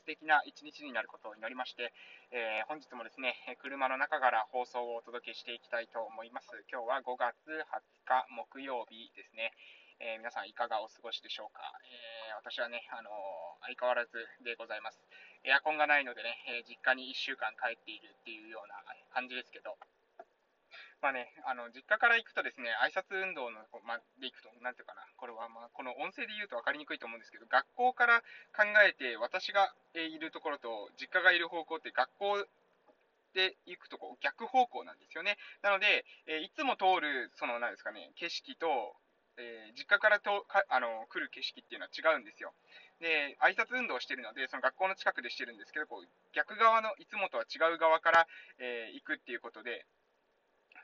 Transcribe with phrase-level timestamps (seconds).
[0.00, 1.92] 素敵な一日になることを祈りまして、
[2.32, 6.48] えー、本日もですね、車の中から放送をお届けしていきたいと思います。
[6.72, 9.52] 今日は5月20日木曜日ですね。
[10.00, 13.12] えー、皆さんいかがお過ごしでしょうか、えー、私はね、あの
[13.60, 15.04] 相変わらずでございます。
[15.44, 18.80] エアコンがないのでね、え実家に1週間帰っているっていうような
[19.12, 19.76] 感じですけど、
[21.00, 28.20] まあね、あの、実家から行くとですね、挨拶運動の、ま、で行くと、なんていうかな、これはまあ、この音声で言うと分かりにくいと思うんですけど、学校から
[28.52, 32.44] 考えて、私がいるところと、実家がいる方向って、学校
[33.32, 35.38] で行くとこう逆方向なんですよね。
[35.62, 38.94] なので、えいつも通る、その、なんですかね、景色と、
[39.38, 42.52] えー、実家からとかあの来る景色っていうのは違うんですよ。
[43.00, 48.26] で、挨拶運動をしてるので、その学校の近くでしてるんですけど、こう逆側のいつもとは違う側から、
[48.58, 49.86] えー、行くっていうことで、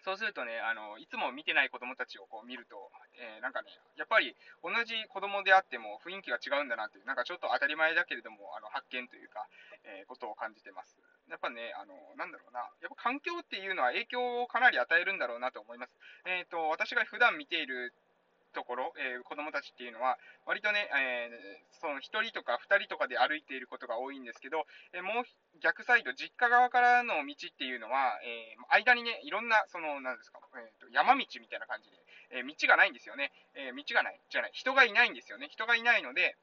[0.06, 2.78] そうするとね、あの、いつも見てない子供たちをこう見ると、
[3.19, 9.42] えー、なんかね、やっぱり同じ子供であっても雰囲気が違うんだなっていう、なんかちょっと当たり前だけれども、あの、発見というか、
[9.83, 10.94] えー、ことを感じてます。
[11.27, 15.98] やっぱね、あの、なんだろうな、やっぱ環境っていうのは影響をかなり与えるんだろうなと思います。
[16.22, 17.91] えっ、ー、と、私が普段見ている
[18.57, 20.17] ところ、えー、子供たちっていうのは、
[20.49, 24.65] 割とね、えー、その1人とか2人とかで歩いていることが多いんですけど、
[24.97, 25.25] えー、もう
[25.61, 33.31] 逆サイド、実家側からの道っていうのは、え間にね、いろんな、その、なんですか、えーと、山道みたいな感じで、え道がないんですよね。
[33.55, 35.49] え道がない、じゃない、人がいないんですよね。
[35.51, 36.37] 人がいないので、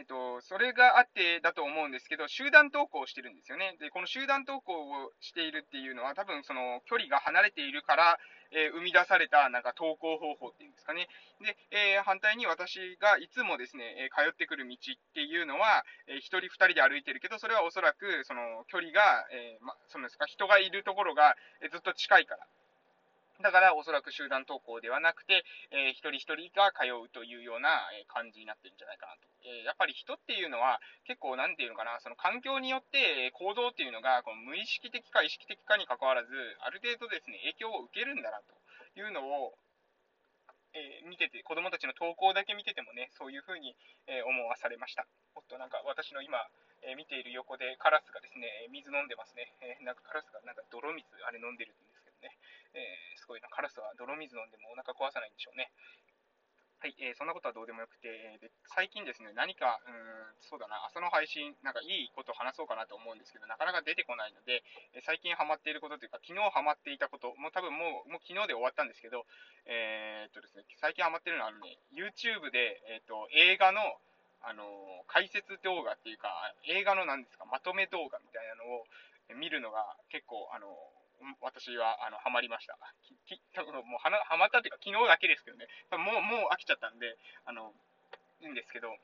[0.00, 3.76] えっと、それがあってだと思うんですけど、集団登校してるんですよね。
[3.78, 8.16] で、この集団登校をしているっていうのは、多分その距離が離れているから、
[8.50, 11.06] えー、生み出されたなんか投稿方法っていうんですかね。
[11.44, 22.46] で、えー、反対に私がいつもですね、え通ってくる道っていうのは、えー、1人2人で歩いてるけど、それはおそらくその距離が、えま、そのですか、人がいるところが、えずっと近いから。
[23.40, 29.28] だからおそらく集団登校ではなくて、えー、一人一人が通うというような感じになってるんじゃないかなと。
[29.48, 36.30] えー、やっぱり人っていうのは結構なんていうのかな、その環境によって行動っていうのがこの無意識的か意識的かにかかわらず、
[36.60, 38.52] ある程度ですね、影響を受けるんだなと
[39.00, 39.56] いうのを、
[40.76, 43.74] えー、見てて、子供たちの投稿だけ見ててもね、そういうふうに、
[44.06, 45.06] え思わされました。
[45.34, 46.38] おっと、なんか私の今、
[46.82, 49.52] え見ている横でカラスがですね、水飲んでますね。
[49.60, 51.74] えなんかカラスがなんか泥水、あれ飲んでる
[52.20, 52.36] ね。
[52.72, 55.72] えー、すごいな、カラスは泥水飲んでもお腹壊さないんでしょうね。
[56.80, 64.64] はい、えー、そんなことはどうでもよくて、で最近ですね、何か、うん、そうだな、朝の配信、なんかいいことを話そうかなと思うんですけど、なかなか出てこないので、
[64.96, 69.28] え最近ハマっていることというか、昨日ハマっていたこと、もう多分もう、もう昨日で終わったんですけど、
[69.68, 71.60] えー、っとですね、最近ハマってるのは、ね、
[71.92, 73.84] YouTube で、えー、っと、映画の、
[74.40, 74.64] あの
[75.06, 76.32] 解説動画っていうか、
[76.64, 78.88] 映画の何ですか、まとめ動画みたいなのを
[79.36, 80.72] 見るのが結構、あの
[81.40, 82.78] 私は、あの、ハマりました。
[83.26, 85.66] きき もうはな、ハマったっていうか、昨日だけですけどね。
[85.90, 87.74] もう、もう飽きちゃったんで、あの、
[88.40, 88.96] いいんですけど、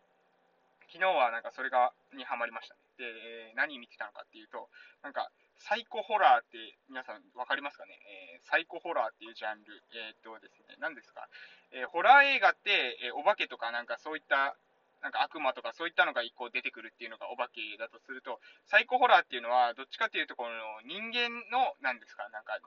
[0.89, 2.81] 昨日はなんかそれが、にハマりましたね。
[2.97, 4.71] で、えー、何見てたのかっていうと、
[5.03, 7.99] なんか、サイコホラーって皆さん分かりますかね、
[8.37, 11.29] えー、サイコホラーっていうジャンル、えー、っとですね、何ですか、
[11.73, 14.57] えー、ホラー映画って、えお化けとかなんかそういった
[15.07, 22.59] なんか悪魔とかそういったのが一個出てくるっていうのがお化けだとすると、サイコホラーっていうのは、どっちかっていうと、この人間の、なんですか、なんか、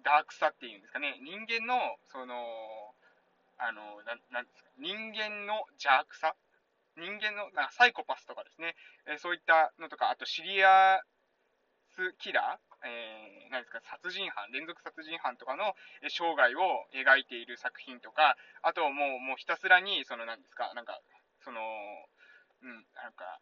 [0.00, 1.76] ダークさっていうんですかね、人間の、
[2.08, 2.32] その、
[3.58, 6.32] あの、ななんですか、人間の邪悪さ？
[6.96, 8.72] 人間の、なんかサイコパスとかですね、
[9.04, 11.04] えそういったのとか、あとシリア
[11.92, 15.74] スキラー、えー、何ですか、殺人犯、連続殺人犯とかの
[16.08, 21.00] 生涯を描いている作品とか、あともう、もうひたすらに、その、何ですか、なんか、
[21.46, 23.38] その、うん、なんか、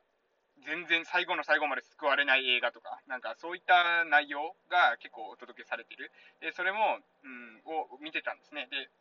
[0.62, 6.12] 全然最後の最後まで救われない映画とか、なんかそういった内容が結構お届けされてる。
[6.40, 8.68] で、それも、うん、を見てたんですね。
[8.70, 8.92] で、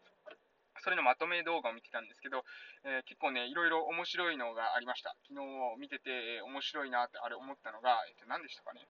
[0.81, 2.43] それのまとめ動画を見てたんですけど、
[2.83, 5.15] えー、結構ね、いろいろ面白いのがありました。
[5.27, 5.45] 昨日
[5.79, 8.87] 見てて、えー、面白いなってあれ思ったのが、えっ、と、何でしたかね。